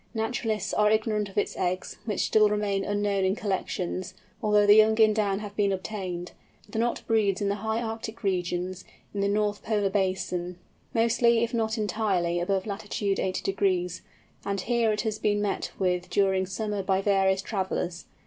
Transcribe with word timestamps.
Naturalists 0.15 0.73
are 0.73 0.89
ignorant 0.89 1.29
of 1.29 1.37
its 1.37 1.55
eggs, 1.55 1.99
which 2.05 2.21
still 2.25 2.49
remain 2.49 2.83
unknown 2.83 3.23
in 3.23 3.35
collections, 3.35 4.15
although 4.41 4.65
the 4.65 4.73
young 4.73 4.97
in 4.97 5.13
down 5.13 5.37
have 5.41 5.55
been 5.55 5.71
obtained. 5.71 6.31
The 6.67 6.79
Knot 6.79 7.03
breeds 7.05 7.39
in 7.39 7.49
the 7.49 7.57
high 7.61 7.83
Arctic 7.83 8.23
regions, 8.23 8.83
in 9.13 9.19
the 9.21 9.27
North 9.27 9.61
Polar 9.61 9.91
Basin, 9.91 10.57
mostly, 10.91 11.43
if 11.43 11.53
not 11.53 11.77
entirely 11.77 12.39
above 12.39 12.65
lat. 12.65 12.81
80°; 12.81 14.01
and 14.43 14.61
here 14.61 14.91
it 14.91 15.01
has 15.01 15.19
been 15.19 15.39
met 15.39 15.71
with 15.77 16.09
during 16.09 16.47
summer 16.47 16.81
by 16.81 16.99
various 17.03 17.43
travellers. 17.43 18.05